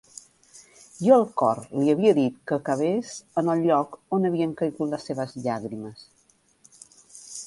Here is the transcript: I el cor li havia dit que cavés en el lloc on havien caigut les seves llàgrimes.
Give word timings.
I 1.07 1.11
el 1.17 1.25
cor 1.41 1.59
li 1.81 1.91
havia 1.93 2.13
dit 2.19 2.39
que 2.51 2.57
cavés 2.69 3.11
en 3.43 3.51
el 3.55 3.61
lloc 3.67 3.95
on 4.19 4.25
havien 4.31 4.55
caigut 4.63 4.95
les 4.95 5.05
seves 5.11 5.37
llàgrimes. 5.45 6.07